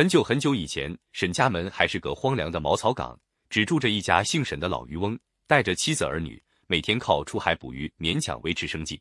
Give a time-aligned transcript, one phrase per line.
[0.00, 8.98] 很久很久以前，沈家门还是个荒凉的茅草港，只住着一家姓沈的老渔翁，带着妻子儿女，每天靠出海捕鱼勉强维持生计。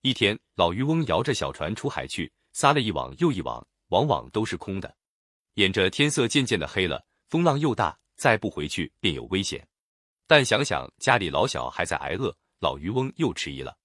[0.00, 4.96] 一天，老渔翁摇着小船出海去，撒了一网又一网，往往都是空的。
[5.56, 9.68] 眼着天色渐渐的黑了，风浪又大，再不回去便有危险。
[10.26, 13.76] 但想想家里老小还在挨饿，老渔翁又迟疑了。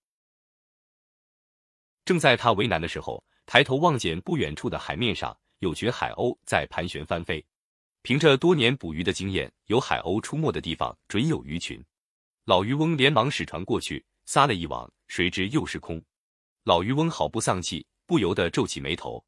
[2.06, 5.38] 正在他为难的时候，抬头望见不远处的海面上。
[5.66, 7.44] 有群海鸥在盘旋翻飞，
[8.04, 11.84] 凭着多年捕鱼的经验，有海鸥出没的地方准有鱼群。
[12.46, 16.00] 老渔翁连忙使船过去，撒了一网，谁知又是空。
[16.66, 19.26] 老渔翁好不丧气，不由得皱起眉头。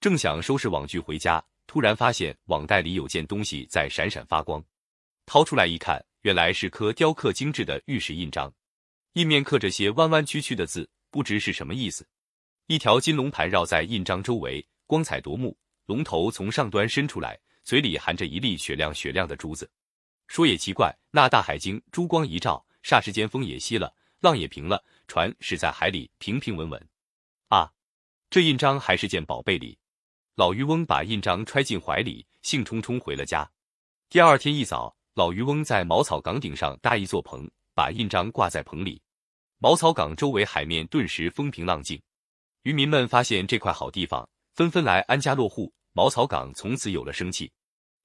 [0.00, 4.64] 正想收拾网具回家，突然发现网袋里有件东西在闪闪发光。
[5.26, 8.54] 掏出来一看，原来是颗雕刻精致的玉石印章，
[9.14, 12.06] 印面刻着些弯弯曲曲的字，不知是什么意思。
[12.68, 14.64] 一条金龙盘绕在印章周围。
[14.84, 19.70] 光彩夺目，龙头从上端伸出来，嘴里含着一粒雪亮雪亮的珠子。
[20.28, 26.88] 说也奇怪，那大海经珠光一照，霎时间风也息了，浪也平了，船驶在海里平平稳稳。
[27.48, 27.70] 啊，
[28.30, 29.76] 这印章还是件宝贝哩！
[30.36, 33.50] 老渔翁把印章揣进怀里，兴冲冲回了家。
[34.08, 39.02] 第二天一早，老渔翁在茅草岗顶上搭一座棚，把印章挂在棚里。
[39.58, 42.00] 茅草岗周围海面顿时风平浪静，
[42.62, 44.26] 渔民们发现这块好地方。
[44.54, 47.50] 纷纷来安家落户，茅草岗从此有了生气。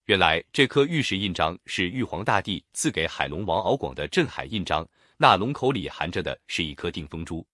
[0.05, 4.87] 原来这颗玉石印章是玉皇大帝赐给海龙王敖广的镇海印章，
[5.17, 7.45] 那龙口里含着的是一颗定风珠。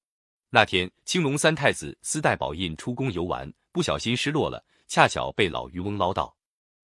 [0.51, 6.35] 那天青龙三太子私带宝印出宫游玩，不小心失落了，恰巧被老渔翁捞到。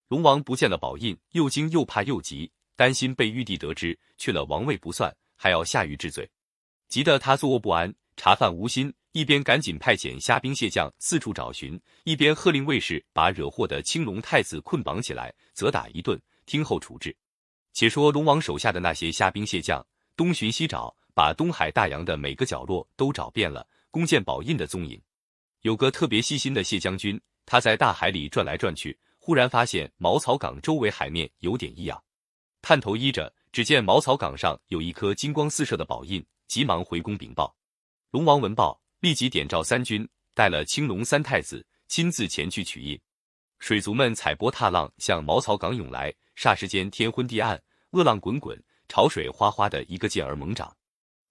[0.07, 6.27] 龙王不见了宝印，又惊又怕又急，担心被玉帝得知去了王位不算，还要下狱治罪，
[6.87, 8.91] 急得他坐卧不安，茶饭无心。
[9.11, 17.15] 一边赶紧派遣虾兵蟹将四处找寻，一边喝令卫士把惹祸的青龙太子捆绑起来，责打一顿，听候处置。
[17.73, 19.83] 且说龙王手下的那些虾兵蟹将
[20.15, 25.01] 东寻西找，把东海大洋的每个角落都找遍了，弓箭宝印的踪影。
[25.61, 32.03] 有个特别细心的谢将军，他在大海里转来转去，忽然发现茅草岗周围海面有点异样，
[32.61, 37.55] 探头依着，只见茅草岗上有一颗金光四射的宝印，急忙回宫禀报。
[38.11, 38.79] 龙王闻报。
[39.01, 42.99] 立即点召三军，带了青龙三太子，亲自前去取印。
[43.59, 47.61] 水族们踩波踏浪向茅草岗涌来，霎时间天昏地暗，
[47.91, 50.75] 恶浪滚滚，潮水哗哗的一个劲儿猛涨。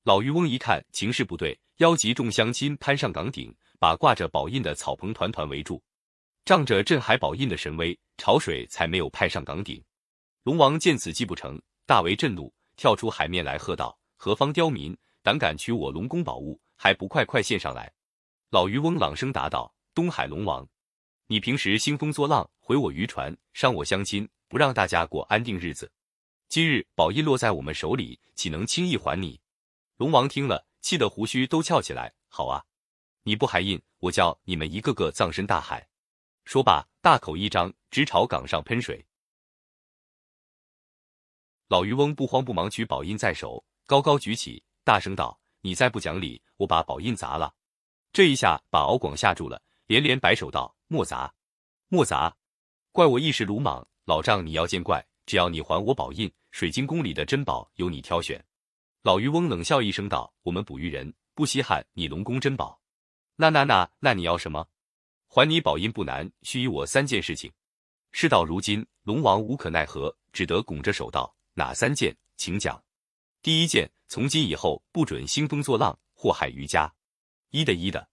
[0.05, 5.83] 老渔翁一看情势不对，邀集众乡亲攀上岗顶，把挂着宝印的草棚团团围住。
[6.47, 9.83] 仗着镇海宝印的神威，潮水才没有派上岗顶。
[10.45, 17.93] 龙王见此计不成，大为震怒，跳出海面来喝道：“何方刁民，胆敢取我龙宫宝物！”还不快快献上来！
[18.51, 20.67] 老渔翁朗声答道：“东海龙王，
[21.27, 25.91] 你平时兴风作浪，毁我渔船，伤我乡亲，不让大家过安定日子。
[26.49, 29.41] 今日宝印落在我们手里，岂能轻易还你？”
[29.99, 32.15] 龙王听了，气得胡须都翘起来。
[32.29, 32.65] 好啊，
[33.25, 35.89] 你不还印，我叫你们一个个葬身大海！
[36.45, 39.05] 说罢，大口一张，直朝岗上喷水。
[41.67, 45.41] 老渔翁不慌不忙，取宝印在手，高高举起，大声道。
[45.69, 47.55] 你再不讲理，我把宝印砸了！
[48.11, 51.31] 这一下把敖广吓住了，连连摆手道：“莫砸，
[51.89, 52.35] 莫砸！
[52.91, 55.07] 怪我一时鲁莽，老丈你要见怪。
[55.27, 58.43] 只要你还我宝印，水晶宫里的珍宝由你挑选。”
[59.05, 62.81] 老渔翁冷笑一声道：“我们捕鱼人不稀罕你龙宫珍宝，
[63.37, 64.67] 那那那那你要什么？
[65.29, 67.53] 还你宝印不难，需依我三件事情。”
[68.11, 72.17] 事到如今，龙王无可奈何，只得拱着手道：“哪三件？
[72.39, 72.83] 请讲。”
[73.41, 76.93] 第一件，从今以后不准兴风作浪，祸害渔家。
[77.51, 78.09] 一的一的。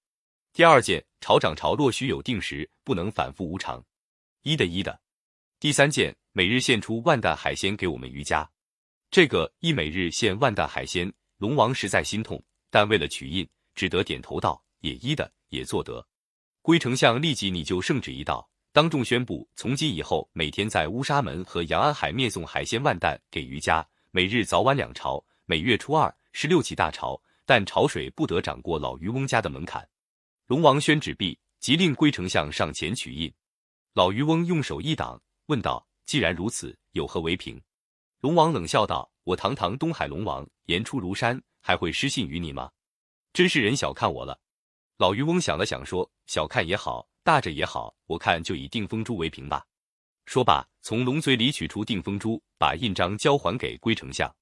[0.54, 3.84] 第二件，潮涨潮落须有定时，不能反复无常。
[4.44, 5.02] 一的一的。
[5.60, 8.48] 第三件，每日献出万担海鲜给我们渔家。
[9.10, 16.06] 这个一每日献万担海鲜，龙王实在心痛，但为了取印，只得点头道：“也一的，也做得。”
[16.62, 23.86] 龟丞相立即拟就圣旨一道，当众宣布，从今以后，每天在乌沙门和阳安海面送海鲜万担给渔家。
[24.16, 29.86] 每日早晚两朝，每月初二十六起大潮，但潮水不得涨过老渔翁家的门槛。
[30.48, 33.30] 龙王宣旨毕，即令龟丞相上前取印。
[33.92, 37.62] 老渔翁用手一挡，问道：“既然如此，有何为凭？”
[38.24, 42.72] 龙王冷笑道：“我堂堂东海龙王，言出如山，还会失信于你吗？
[43.34, 44.40] 真是人小看我了。”
[44.96, 49.66] 老渔翁想了想，说：“小看也好，大着也好，我看就以定风珠为凭吧。”
[50.26, 54.34] 说罢，从龙嘴里取出定风珠，把印章交还给龟丞相。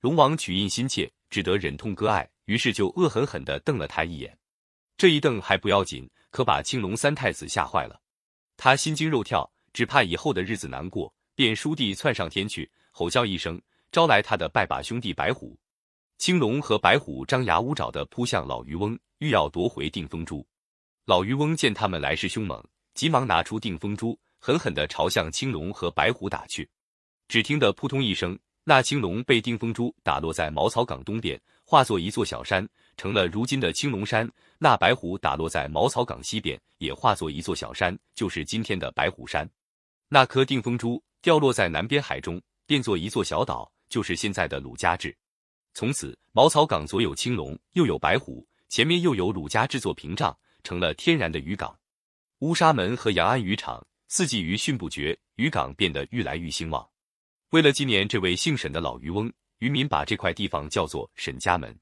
[0.00, 4.36] 龙王取印心切，只得忍痛割爱，于是就恶狠狠地瞪了他一眼。
[4.96, 8.00] 这一瞪还不要紧，可把青龙三太子吓坏了。
[8.56, 13.60] 他心惊肉跳，只怕以后的日子难过，便书地窜上天去，吼叫一声，
[13.92, 15.58] 招来他的拜把兄弟白虎、
[16.18, 20.46] 青龙和白虎张牙舞爪的扑向老渔翁，欲要夺回定风珠。
[21.06, 22.62] 老渔翁见他们来势凶猛，
[22.94, 26.68] 急忙拿出定风珠，狠狠地朝向青龙和白虎打去。
[27.28, 34.26] 只听得扑通一声，那青龙被定风珠打落在茅草岗东边，化作一座小山，成了如今的青龙山；
[34.58, 39.48] 那白虎打落在茅草岗西边，也化作一座小山，就是今天的白虎山。
[40.08, 45.16] 那颗定风珠掉落在南边海中，变作一座小岛，就是现在的鲁家治。
[45.72, 51.78] 从此，茅草岗左有青龙，右有白虎，前面又有鲁家制作屏障，成了天然的渔港。
[52.40, 56.84] 乌沙门和杨安渔场四季鱼汛不绝，渔港变得愈来愈兴旺。
[57.50, 61.78] 为了纪念这位姓沈的老渔翁，渔民把这块地方叫做沈家门。